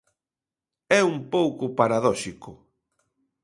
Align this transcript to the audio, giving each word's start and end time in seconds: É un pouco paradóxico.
É 0.99 1.01
un 1.11 1.17
pouco 1.33 1.65
paradóxico. 1.79 2.51